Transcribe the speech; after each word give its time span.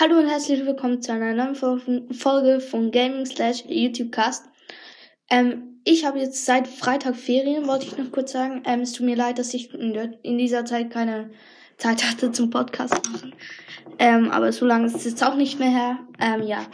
Hallo 0.00 0.16
und 0.18 0.30
herzlich 0.30 0.64
willkommen 0.64 1.02
zu 1.02 1.12
einer 1.12 1.34
neuen 1.34 1.54
Folge 1.54 2.60
von 2.60 2.90
Gaming 2.90 3.26
slash 3.26 3.64
YouTube 3.68 4.10
Cast. 4.10 4.46
Ähm, 5.28 5.78
ich 5.84 6.06
habe 6.06 6.20
jetzt 6.20 6.46
seit 6.46 6.68
Freitag 6.68 7.16
Ferien, 7.16 7.66
wollte 7.66 7.84
ich 7.84 7.98
noch 7.98 8.10
kurz 8.10 8.32
sagen. 8.32 8.62
Ähm, 8.64 8.80
es 8.80 8.94
tut 8.94 9.04
mir 9.04 9.14
leid, 9.14 9.38
dass 9.38 9.52
ich 9.52 9.74
in 9.74 10.38
dieser 10.38 10.64
Zeit 10.64 10.90
keine 10.90 11.28
Zeit 11.76 12.02
hatte 12.02 12.32
zum 12.32 12.48
Podcast 12.48 12.94
machen. 13.12 13.34
Ähm, 13.98 14.30
aber 14.30 14.50
so 14.52 14.64
lange 14.64 14.86
ist 14.86 14.96
es 14.96 15.04
jetzt 15.04 15.22
auch 15.22 15.36
nicht 15.36 15.58
mehr 15.58 15.70
her. 15.70 15.98
Ähm, 16.18 16.42
ja. 16.42 16.64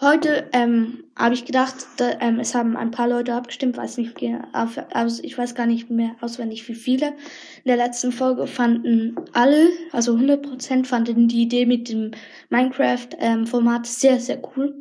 Heute 0.00 0.48
ähm, 0.52 1.04
habe 1.16 1.34
ich 1.34 1.44
gedacht, 1.44 1.74
da, 1.98 2.12
ähm, 2.20 2.38
es 2.40 2.54
haben 2.54 2.76
ein 2.76 2.90
paar 2.90 3.08
Leute 3.08 3.34
abgestimmt, 3.34 3.76
weiß 3.76 3.98
nicht 3.98 4.16
also 4.52 5.22
ich 5.22 5.36
weiß 5.36 5.54
gar 5.54 5.66
nicht 5.66 5.90
mehr 5.90 6.16
auswendig, 6.20 6.66
wie 6.68 6.74
viele. 6.74 7.08
In 7.08 7.66
der 7.66 7.76
letzten 7.76 8.12
Folge 8.12 8.46
fanden 8.46 9.16
alle, 9.32 9.68
also 9.92 10.14
100% 10.14 10.86
fanden 10.86 11.28
die 11.28 11.42
Idee 11.42 11.66
mit 11.66 11.90
dem 11.90 12.12
Minecraft-Format 12.48 13.86
sehr, 13.86 14.20
sehr 14.20 14.40
cool. 14.56 14.74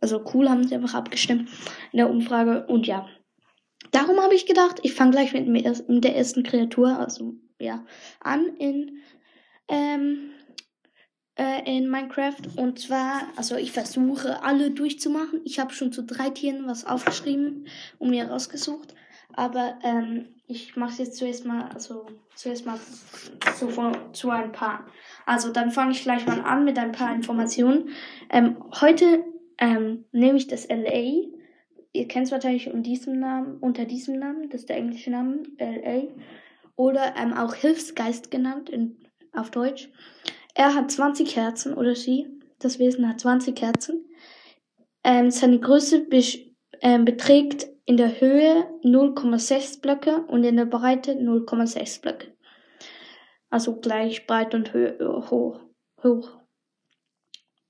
Also 0.00 0.24
cool 0.34 0.48
haben 0.48 0.66
sie 0.66 0.74
einfach 0.74 0.94
abgestimmt 0.94 1.48
in 1.92 1.98
der 1.98 2.10
Umfrage 2.10 2.66
und 2.66 2.86
ja. 2.86 3.06
Darum 3.92 4.20
habe 4.20 4.34
ich 4.34 4.46
gedacht, 4.46 4.80
ich 4.82 4.94
fange 4.94 5.12
gleich 5.12 5.32
mit, 5.32 5.48
mit 5.48 6.04
der 6.04 6.16
ersten 6.16 6.42
Kreatur, 6.42 6.98
also 6.98 7.34
ja, 7.58 7.84
an 8.20 8.46
in, 8.58 8.98
ähm, 9.68 10.30
äh, 11.36 11.76
in 11.76 11.88
Minecraft. 11.88 12.40
Und 12.56 12.78
zwar, 12.78 13.22
also 13.36 13.56
ich 13.56 13.72
versuche 13.72 14.42
alle 14.42 14.70
durchzumachen. 14.70 15.40
Ich 15.44 15.58
habe 15.58 15.72
schon 15.72 15.92
zu 15.92 16.02
drei 16.02 16.30
Tieren 16.30 16.66
was 16.66 16.84
aufgeschrieben 16.84 17.66
und 17.98 18.10
mir 18.10 18.28
rausgesucht. 18.28 18.94
Aber 19.32 19.78
ähm, 19.82 20.26
ich 20.46 20.76
mache 20.76 21.02
jetzt 21.02 21.16
zuerst 21.16 21.44
mal, 21.44 21.68
also 21.74 22.06
zuerst 22.34 22.64
mal 22.64 22.78
zu, 23.58 23.68
zu 24.12 24.30
ein 24.30 24.52
paar. 24.52 24.86
Also 25.26 25.52
dann 25.52 25.70
fange 25.70 25.92
ich 25.92 26.02
gleich 26.02 26.26
mal 26.26 26.40
an 26.40 26.64
mit 26.64 26.78
ein 26.78 26.92
paar 26.92 27.14
Informationen. 27.14 27.90
Ähm, 28.30 28.56
heute 28.80 29.24
ähm, 29.58 30.04
nehme 30.12 30.38
ich 30.38 30.46
das 30.46 30.68
LA. 30.68 31.28
Ihr 31.92 32.08
kennt 32.08 32.26
es 32.26 32.32
wahrscheinlich 32.32 32.68
unter 32.68 32.82
diesem 32.82 33.18
Namen, 33.18 33.58
unter 33.58 33.84
diesem 33.84 34.18
Namen, 34.18 34.50
das 34.50 34.62
ist 34.62 34.68
der 34.68 34.76
englische 34.76 35.10
Name, 35.10 35.42
LA 35.58 36.08
oder 36.76 37.14
ähm, 37.16 37.32
auch 37.32 37.54
Hilfsgeist 37.54 38.30
genannt 38.30 38.68
in, 38.68 38.98
auf 39.32 39.50
Deutsch. 39.50 39.90
Er 40.58 40.74
hat 40.74 40.90
20 40.90 41.36
Herzen 41.36 41.74
oder 41.74 41.94
sie, 41.94 42.26
das 42.58 42.78
Wesen 42.78 43.06
hat 43.06 43.20
20 43.20 43.60
Herzen. 43.60 44.06
Ähm, 45.04 45.30
seine 45.30 45.60
Größe 45.60 46.06
be 46.06 46.22
ähm, 46.80 47.04
beträgt 47.04 47.66
in 47.84 47.98
der 47.98 48.20
Höhe 48.20 48.66
0,6 48.82 49.82
Blöcke 49.82 50.22
und 50.28 50.44
in 50.44 50.56
der 50.56 50.64
Breite 50.64 51.12
0,6 51.12 52.00
Blöcke. 52.00 52.32
Also 53.50 53.76
gleich 53.80 54.26
breit 54.26 54.54
und 54.54 54.72
Höhe, 54.72 54.98
hoch. 55.30 55.60
hoch. 56.02 56.30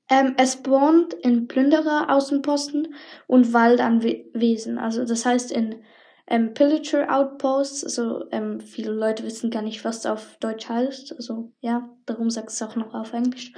Ähm, 0.08 0.34
es 0.38 0.52
spawnt 0.52 1.12
in 1.12 1.48
Plünderer 1.48 2.06
Außenposten 2.08 2.94
und 3.26 3.52
Waldanwesen. 3.52 4.78
Also 4.78 5.04
das 5.04 5.26
heißt 5.26 5.50
in 5.50 5.82
ähm, 6.28 6.54
Pillager 6.54 7.14
Outposts, 7.14 7.84
also 7.84 8.24
ähm, 8.32 8.60
viele 8.60 8.90
Leute 8.90 9.22
wissen 9.22 9.50
gar 9.50 9.62
nicht, 9.62 9.84
was 9.84 10.06
auf 10.06 10.36
Deutsch 10.38 10.68
heißt. 10.68 11.14
Also 11.16 11.52
ja, 11.60 11.88
darum 12.04 12.30
sagt 12.30 12.50
es 12.50 12.62
auch 12.62 12.76
noch 12.76 12.94
auf 12.94 13.12
Englisch. 13.12 13.52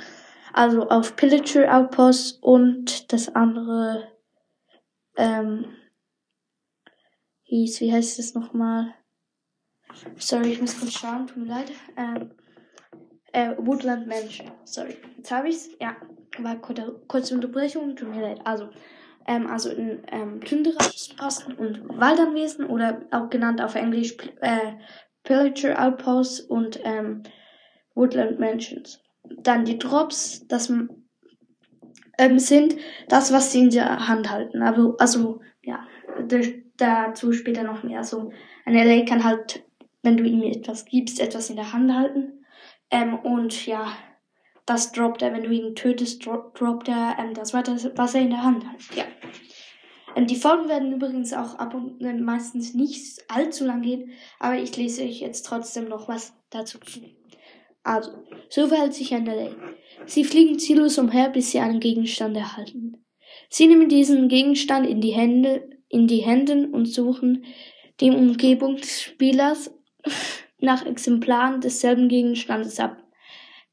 Also 0.53 0.89
auf 0.89 1.17
Pillager 1.17 1.75
Outposts 1.75 2.39
und 2.43 3.13
das 3.13 3.35
andere 3.35 4.09
ähm, 5.17 5.67
hieß, 7.45 7.81
wie 7.81 7.93
heißt 7.93 8.19
es 8.19 8.35
nochmal? 8.35 8.95
Sorry, 10.17 10.53
ich 10.53 10.61
muss 10.61 10.79
kurz 10.79 10.93
schauen, 10.93 11.27
tut 11.27 11.39
mir 11.39 11.47
leid. 11.47 11.73
Ähm, 11.97 12.31
äh, 13.33 13.55
Woodland 13.59 14.07
Mansion. 14.07 14.51
Sorry. 14.65 14.97
Jetzt 15.17 15.31
habe 15.31 15.49
ich's. 15.49 15.71
Ja, 15.81 15.97
war 16.39 16.57
kurze, 16.57 17.01
kurze 17.09 17.35
Unterbrechung, 17.35 17.97
tut 17.97 18.09
mir 18.09 18.23
leid. 18.23 18.41
Also, 18.45 18.69
ähm, 19.29 19.47
also 19.47 19.71
in 19.71 20.03
ähm, 20.11 20.41
Plündererposten 20.41 21.55
und 21.55 21.87
Waldanwesen 21.89 22.67
oder 22.67 23.03
auch 23.13 23.29
genannt 23.29 23.61
auf 23.61 23.75
Englisch 23.75 24.17
äh, 24.41 24.73
Pillager 25.23 25.81
Outposts 25.81 26.41
und 26.41 26.81
ähm, 26.83 27.23
Woodland 27.95 28.41
Mansions. 28.41 29.01
Dann 29.43 29.67
die 29.67 29.79
Drops, 29.79 30.47
das 30.49 30.73
ähm, 32.19 32.39
sind 32.39 32.77
das, 33.09 33.31
was 33.31 33.53
sie 33.53 33.65
in 33.65 33.71
der 33.71 34.09
Hand 34.09 34.31
halten. 34.31 34.63
Aber, 34.63 34.97
also, 34.99 35.41
ja, 35.63 35.87
dazu 36.79 37.33
später 37.33 37.65
noch 37.65 37.83
mehr. 37.83 37.99
Also, 37.99 38.33
ein 38.65 38.75
LA 38.75 39.05
kann 39.05 39.25
halt, 39.25 39.63
wenn 40.03 40.17
du 40.17 40.25
ihm 40.25 40.43
etwas 40.43 40.87
gibst, 40.87 41.21
etwas 41.21 41.51
in 41.51 41.57
der 41.57 41.73
Hand 41.75 41.93
halten. 41.93 42.47
Ähm, 42.91 43.19
und 43.19 43.67
ja, 43.67 43.89
das 44.69 44.93
droppt 44.93 45.23
er, 45.23 45.33
wenn 45.33 45.45
du 45.45 45.51
ihn 45.51 45.75
tötest, 45.75 46.25
droppt 46.27 46.89
er 46.89 47.17
ähm, 47.19 47.35
das 47.35 47.55
weiter, 47.55 47.77
was 47.97 48.15
er 48.15 48.23
in 48.23 48.31
der 48.31 48.43
Hand 48.43 48.67
hat. 48.67 48.77
Ja. 48.95 49.05
Ähm, 50.15 50.27
die 50.27 50.37
Folgen 50.37 50.69
werden 50.69 50.93
übrigens 50.93 51.33
auch 51.33 51.55
ab 51.55 51.75
und 51.75 52.03
äh, 52.03 52.13
meistens 52.13 52.75
nicht 52.75 53.25
allzu 53.29 53.65
lang 53.65 53.83
gehen, 53.83 54.11
aber 54.39 54.59
ich 54.59 54.77
lese 54.77 55.03
euch 55.03 55.21
jetzt 55.21 55.47
trotzdem 55.47 55.89
noch 55.89 56.09
was 56.09 56.35
dazu 56.51 56.79
zu. 56.79 57.01
Also, 57.83 58.11
so 58.51 58.67
verhält 58.67 58.93
sich 58.93 59.15
ein 59.15 59.25
Lay. 59.25 59.51
Sie 60.05 60.25
fliegen 60.25 60.59
ziellos 60.59 60.99
umher, 60.99 61.31
bis 61.31 61.53
sie 61.53 61.61
einen 61.61 61.81
Gegenstand 61.81 62.37
erhalten. 62.37 63.03
Sie 63.49 63.67
nehmen 63.67 63.89
diesen 63.89 64.29
Gegenstand 64.29 64.87
in 64.87 65.01
die 65.01 65.13
Hände, 65.13 65.71
in 65.89 66.07
die 66.07 66.19
Händen 66.19 66.75
und 66.75 66.87
suchen 66.87 67.45
die 68.01 68.11
Umgebung 68.11 68.77
des 68.77 69.01
Spielers 69.01 69.71
nach 70.61 70.85
Exemplaren 70.85 71.61
desselben 71.63 72.09
Gegenstandes 72.09 72.79
ab. 72.79 73.03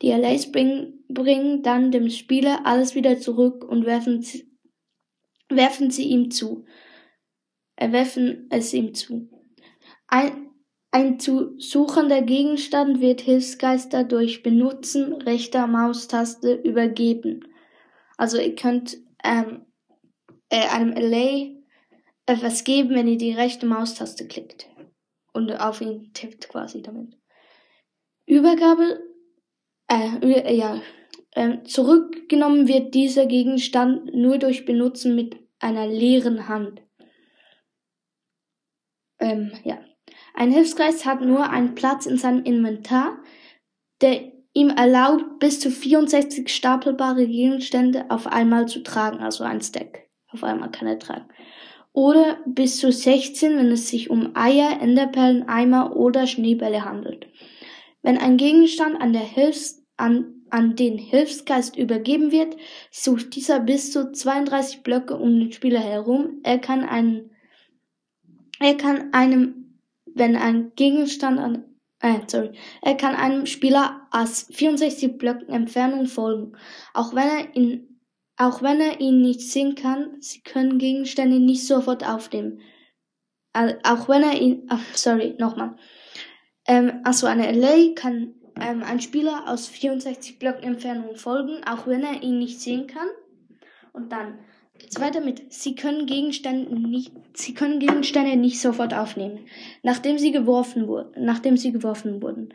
Die 0.01 0.11
LAs 0.11 0.51
bringen, 0.51 1.05
bringen 1.07 1.63
dann 1.63 1.91
dem 1.91 2.09
Spieler 2.09 2.65
alles 2.65 2.95
wieder 2.95 3.19
zurück 3.19 3.63
und 3.63 3.85
werfen, 3.85 4.21
sie, 4.21 4.51
werfen 5.49 5.89
sie 5.89 6.09
ihm 6.09 6.31
zu. 6.31 6.65
Äh, 7.75 7.91
werfen 7.91 8.47
es 8.49 8.73
ihm 8.73 8.93
zu. 8.93 9.29
Ein, 10.07 10.51
ein 10.91 11.19
zu 11.19 11.57
suchender 11.59 12.21
Gegenstand 12.21 13.01
wird 13.01 13.21
Hilfsgeister 13.21 14.03
durch 14.03 14.43
Benutzen 14.43 15.13
rechter 15.13 15.67
Maustaste 15.67 16.53
übergeben. 16.53 17.47
Also 18.17 18.37
ihr 18.37 18.55
könnt 18.55 18.97
ähm, 19.23 19.65
äh, 20.49 20.67
einem 20.69 20.91
LA 20.91 21.55
etwas 22.25 22.63
geben, 22.63 22.91
wenn 22.95 23.07
ihr 23.07 23.17
die 23.17 23.33
rechte 23.33 23.65
Maustaste 23.65 24.27
klickt 24.27 24.67
und 25.33 25.51
auf 25.51 25.81
ihn 25.81 26.11
tippt 26.13 26.49
quasi 26.49 26.81
damit. 26.81 27.17
Übergabe 28.25 28.99
äh, 29.87 30.55
ja, 30.55 30.81
äh, 31.31 31.63
zurückgenommen 31.63 32.67
wird 32.67 32.93
dieser 32.93 33.25
Gegenstand 33.25 34.13
nur 34.13 34.37
durch 34.37 34.65
Benutzen 34.65 35.15
mit 35.15 35.37
einer 35.59 35.87
leeren 35.87 36.47
Hand. 36.47 36.81
Ähm, 39.19 39.51
ja. 39.63 39.79
Ein 40.33 40.51
Hilfsgeist 40.51 41.05
hat 41.05 41.21
nur 41.21 41.49
einen 41.49 41.75
Platz 41.75 42.05
in 42.05 42.17
seinem 42.17 42.43
Inventar, 42.43 43.17
der 44.01 44.33
ihm 44.53 44.69
erlaubt, 44.69 45.39
bis 45.39 45.59
zu 45.59 45.69
64 45.71 46.49
stapelbare 46.49 47.27
Gegenstände 47.27 48.05
auf 48.09 48.27
einmal 48.27 48.67
zu 48.67 48.83
tragen, 48.83 49.19
also 49.19 49.43
ein 49.43 49.61
Stack. 49.61 50.09
Auf 50.29 50.43
einmal 50.43 50.71
kann 50.71 50.87
er 50.87 50.99
tragen. 50.99 51.27
Oder 51.91 52.39
bis 52.45 52.79
zu 52.79 52.91
16, 52.91 53.57
wenn 53.57 53.71
es 53.71 53.89
sich 53.89 54.09
um 54.09 54.35
Eier, 54.35 54.81
Enderperlen, 54.81 55.47
Eimer 55.47 55.95
oder 55.95 56.27
Schneebälle 56.27 56.83
handelt. 56.83 57.27
Wenn 58.05 58.19
ein 58.19 58.37
Gegenstand 58.37 59.01
an, 59.01 59.17
an, 59.97 60.43
an 60.51 60.75
den 60.75 60.99
Hilfsgeist 60.99 61.75
übergeben 61.75 62.31
wird, 62.31 62.55
sucht 62.91 63.35
dieser 63.35 63.59
bis 63.59 63.91
zu 63.91 64.11
32 64.11 64.83
Blöcke 64.83 65.17
um 65.17 65.39
den 65.39 65.51
Spieler 65.51 65.79
herum. 65.79 66.39
Er 66.43 66.59
kann 66.59 66.83
einen, 66.83 67.31
er 68.59 68.77
kann 68.77 69.11
einem, 69.11 69.79
wenn 70.05 70.35
ein 70.35 70.73
Gegenstand 70.75 71.39
an, 71.39 71.63
äh, 71.99 72.19
sorry, 72.27 72.51
er 72.83 72.93
kann 72.95 73.15
einem 73.15 73.47
Spieler 73.47 74.07
aus 74.11 74.49
64 74.51 75.17
Blöcken 75.17 75.49
Entfernung 75.49 76.05
folgen, 76.05 76.55
auch 76.93 77.15
wenn 77.15 77.27
er 77.27 77.55
ihn, 77.55 78.01
auch 78.37 78.61
wenn 78.61 78.81
er 78.81 79.01
ihn 79.01 79.23
nicht 79.23 79.41
sehen 79.41 79.73
kann. 79.73 80.21
Sie 80.21 80.41
können 80.41 80.77
Gegenstände 80.77 81.39
nicht 81.39 81.65
sofort 81.65 82.07
aufnehmen. 82.07 82.59
Äh, 83.53 83.77
auch 83.83 84.07
wenn 84.07 84.21
er 84.21 84.39
ihn, 84.39 84.67
ach, 84.69 84.93
sorry, 84.93 85.33
nochmal. 85.39 85.75
Ähm, 86.67 87.01
also 87.03 87.27
eine 87.27 87.51
LA 87.51 87.93
kann 87.95 88.33
ähm, 88.59 88.83
ein 88.83 88.99
Spieler 88.99 89.43
aus 89.47 89.67
64 89.67 90.39
Blöcken 90.39 90.63
Entfernung 90.63 91.15
folgen, 91.15 91.63
auch 91.65 91.87
wenn 91.87 92.03
er 92.03 92.23
ihn 92.23 92.39
nicht 92.39 92.61
sehen 92.61 92.87
kann. 92.87 93.07
Und 93.93 94.11
dann 94.11 94.39
geht's 94.77 94.99
weiter 94.99 95.21
mit, 95.21 95.53
sie 95.53 95.75
können 95.75 96.05
Gegenstände 96.05 96.73
nicht, 96.75 97.13
sie 97.33 97.53
können 97.53 97.79
Gegenstände 97.79 98.35
nicht 98.35 98.59
sofort 98.59 98.93
aufnehmen, 98.93 99.39
nachdem 99.83 100.17
sie 100.17 100.31
geworfen 100.31 100.87
wurden, 100.87 101.23
nachdem 101.23 101.57
sie 101.57 101.71
geworfen 101.71 102.21
wurden. 102.21 102.53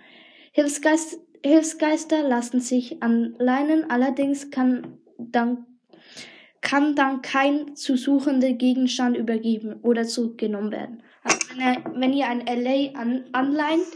Hilfsgeist, 0.53 1.19
Hilfsgeister 1.45 2.23
lassen 2.23 2.61
sich 2.61 3.03
anleinen, 3.03 3.91
allerdings 3.91 4.51
kann 4.51 4.99
dann 5.19 5.67
kann 6.63 6.95
dann 6.95 7.23
kein 7.23 7.75
zu 7.75 7.97
suchender 7.97 8.53
Gegenstand 8.53 9.17
übergeben 9.17 9.81
oder 9.83 10.05
zurückgenommen 10.05 10.71
werden. 10.71 11.03
Also 11.23 11.39
wenn, 11.51 11.61
er, 11.61 11.85
wenn 11.95 12.13
ihr 12.13 12.29
ein 12.29 12.45
LA 12.47 12.99
an, 12.99 13.25
anleint, 13.33 13.87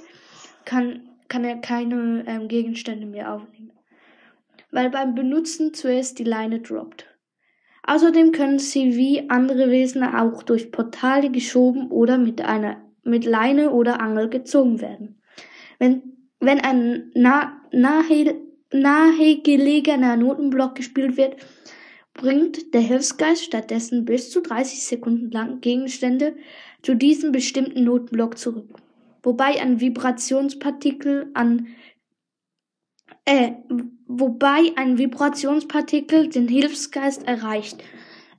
kann, 0.64 1.08
kann 1.28 1.44
er 1.44 1.56
keine 1.56 2.24
ähm, 2.26 2.48
Gegenstände 2.48 3.06
mehr 3.06 3.32
aufnehmen. 3.32 3.72
weil 4.70 4.90
beim 4.90 5.14
Benutzen 5.14 5.72
zuerst 5.72 6.18
die 6.18 6.24
Leine 6.24 6.60
droppt. 6.60 7.06
Außerdem 7.86 8.32
können 8.32 8.58
sie 8.58 8.96
wie 8.96 9.30
andere 9.30 9.70
Wesen 9.70 10.02
auch 10.02 10.42
durch 10.42 10.72
Portale 10.72 11.30
geschoben 11.30 11.90
oder 11.90 12.18
mit 12.18 12.40
einer 12.40 12.84
mit 13.04 13.24
Leine 13.24 13.70
oder 13.70 14.00
Angel 14.00 14.28
gezogen 14.28 14.80
werden. 14.80 15.20
Wenn, 15.78 16.02
wenn 16.40 16.60
ein 16.60 17.10
nah, 17.14 17.60
nahe, 17.70 18.36
nahegelegener 18.72 20.16
Notenblock 20.16 20.74
gespielt 20.74 21.16
wird, 21.16 21.36
bringt 22.14 22.72
der 22.74 22.80
Hilfsgeist 22.80 23.44
stattdessen 23.44 24.04
bis 24.04 24.30
zu 24.30 24.40
30 24.40 24.84
Sekunden 24.84 25.30
lang 25.30 25.60
Gegenstände 25.60 26.36
zu 26.82 26.94
diesem 26.94 27.32
bestimmten 27.32 27.84
Notenblock 27.84 28.38
zurück. 28.38 28.68
Wobei 29.24 29.60
ein 29.60 29.80
Vibrationspartikel 29.80 31.30
an 31.34 31.68
äh, 33.24 33.52
wobei 34.06 34.72
ein 34.76 34.98
Vibrationspartikel 34.98 36.28
den 36.28 36.46
Hilfsgeist 36.46 37.26
erreicht. 37.26 37.82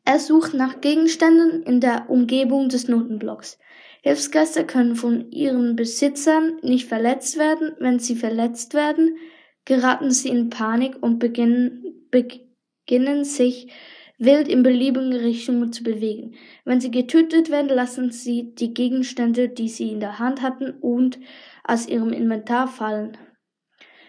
Er 0.05 0.19
sucht 0.19 0.53
nach 0.53 0.81
Gegenständen 0.81 1.63
in 1.63 1.81
der 1.81 2.09
Umgebung 2.09 2.69
des 2.69 2.87
Notenblocks. 2.87 3.57
Hilfsgeister 4.03 4.63
können 4.63 4.95
von 4.95 5.31
ihren 5.31 5.75
Besitzern 5.75 6.59
nicht 6.61 6.87
verletzt 6.87 7.39
werden. 7.39 7.75
Wenn 7.79 7.97
sie 7.97 8.15
verletzt 8.15 8.75
werden, 8.75 9.17
geraten 9.65 10.11
sie 10.11 10.29
in 10.29 10.51
Panik 10.51 11.01
und 11.01 11.17
beginnen, 11.17 12.07
beginnen 12.11 13.23
sich 13.25 13.71
wild 14.17 14.47
in 14.47 14.63
beliebigen 14.63 15.13
Richtungen 15.13 15.73
zu 15.73 15.83
bewegen. 15.83 16.35
Wenn 16.63 16.79
sie 16.79 16.91
getötet 16.91 17.49
werden, 17.49 17.69
lassen 17.69 18.11
sie 18.11 18.53
die 18.55 18.73
Gegenstände, 18.73 19.49
die 19.49 19.69
sie 19.69 19.91
in 19.91 19.99
der 19.99 20.19
Hand 20.19 20.41
hatten 20.41 20.71
und 20.71 21.19
aus 21.63 21.87
ihrem 21.87 22.13
Inventar 22.13 22.67
fallen. 22.67 23.17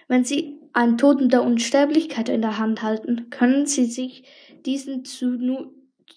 Wenn 0.08 0.24
sie 0.24 0.60
einen 0.72 0.98
Toten 0.98 1.28
der 1.28 1.42
Unsterblichkeit 1.42 2.28
in 2.28 2.42
der 2.42 2.58
Hand 2.58 2.82
halten, 2.82 3.30
können 3.30 3.66
sie 3.66 3.86
sich 3.86 4.24
diesen 4.64 5.04
zu, 5.04 5.38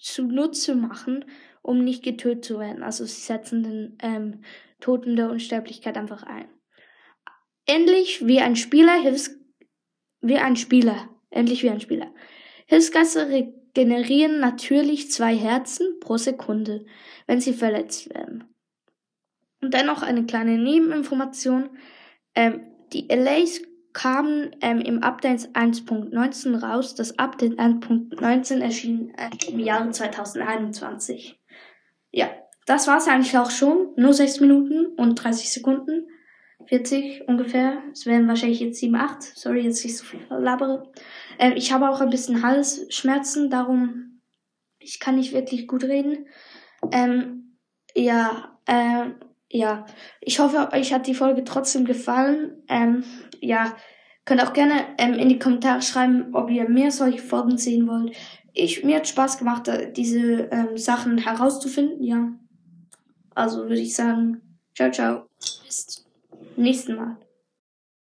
zunutze 0.00 0.74
machen 0.74 1.24
um 1.62 1.84
nicht 1.84 2.02
getötet 2.02 2.44
zu 2.44 2.58
werden. 2.58 2.82
Also 2.82 3.04
sie 3.04 3.20
setzen 3.20 3.62
den 3.62 3.98
ähm, 4.02 4.42
Toten 4.80 5.16
der 5.16 5.30
Unsterblichkeit 5.30 5.96
einfach 5.96 6.22
ein. 6.22 6.48
Ähnlich 7.66 8.26
wie 8.26 8.40
ein 8.40 8.56
Spieler 8.56 9.00
Hilfs 9.00 9.36
wie 10.22 10.36
ein 10.36 10.56
Spieler, 10.56 11.08
endlich 11.30 11.62
wie 11.62 11.70
ein 11.70 11.80
Spieler. 11.80 12.12
Hilfsgeister 12.66 13.30
regenerieren 13.76 14.40
natürlich 14.40 15.10
zwei 15.10 15.36
Herzen 15.36 15.98
pro 16.00 16.16
Sekunde, 16.16 16.84
wenn 17.26 17.40
sie 17.40 17.52
verletzt 17.52 18.12
werden. 18.14 18.44
Und 19.62 19.74
dann 19.74 19.86
noch 19.86 20.02
eine 20.02 20.24
kleine 20.24 20.58
Nebeninformation. 20.58 21.70
Ähm, 22.34 22.62
die 22.92 23.06
LAs 23.08 23.60
kamen 23.92 24.56
ähm, 24.60 24.80
im 24.80 25.02
Update 25.02 25.50
1.19 25.50 26.58
raus. 26.60 26.94
Das 26.94 27.18
Update 27.18 27.58
1.19 27.58 28.60
erschien 28.60 29.12
äh, 29.16 29.30
im 29.48 29.58
Jahre 29.58 29.90
2021 29.90 31.40
ja, 32.12 32.30
das 32.66 32.86
war's 32.86 33.08
eigentlich 33.08 33.36
auch 33.38 33.50
schon. 33.50 33.92
Nur 33.96 34.12
6 34.12 34.40
Minuten 34.40 34.86
und 34.96 35.16
30 35.16 35.50
Sekunden. 35.50 36.08
40 36.66 37.28
ungefähr. 37.28 37.82
Es 37.92 38.06
werden 38.06 38.28
wahrscheinlich 38.28 38.60
jetzt 38.60 38.80
7, 38.80 38.94
8. 38.94 39.22
Sorry, 39.22 39.60
jetzt 39.60 39.84
nicht 39.84 39.96
so 39.96 40.04
viel 40.04 40.20
labere. 40.28 40.90
Ähm, 41.38 41.54
ich 41.56 41.72
habe 41.72 41.90
auch 41.90 42.00
ein 42.00 42.10
bisschen 42.10 42.42
Halsschmerzen, 42.42 43.50
darum 43.50 44.20
ich 44.78 44.98
kann 44.98 45.16
nicht 45.16 45.32
wirklich 45.32 45.68
gut 45.68 45.84
reden. 45.84 46.26
Ähm, 46.90 47.56
ja, 47.94 48.56
äh, 48.66 49.10
ja. 49.50 49.84
Ich 50.20 50.38
hoffe, 50.38 50.70
euch 50.72 50.92
hat 50.92 51.06
die 51.06 51.14
Folge 51.14 51.44
trotzdem 51.44 51.84
gefallen. 51.84 52.62
Ähm, 52.68 53.04
ja, 53.40 53.76
könnt 54.24 54.42
auch 54.42 54.52
gerne 54.52 54.86
ähm, 54.96 55.14
in 55.14 55.28
die 55.28 55.38
Kommentare 55.38 55.82
schreiben, 55.82 56.34
ob 56.34 56.50
ihr 56.50 56.68
mehr 56.68 56.90
solche 56.90 57.18
Folgen 57.18 57.58
sehen 57.58 57.86
wollt 57.86 58.16
ich, 58.52 58.84
mir 58.84 58.96
hat 58.96 59.08
Spaß 59.08 59.38
gemacht, 59.38 59.70
diese 59.96 60.48
ähm, 60.50 60.76
Sachen 60.76 61.18
herauszufinden, 61.18 62.02
ja. 62.02 62.32
Also 63.34 63.62
würde 63.62 63.80
ich 63.80 63.94
sagen, 63.94 64.58
ciao, 64.74 64.90
ciao. 64.90 65.26
Bis 65.64 66.04
nächsten 66.62 66.96
Mal. 66.96 67.16